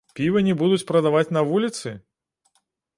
Піва 0.19 0.41
не 0.47 0.55
будуць 0.61 0.87
прадаваць 0.93 1.33
на 1.39 1.47
вуліцы? 1.53 1.97